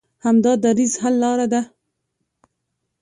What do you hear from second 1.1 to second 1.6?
لاره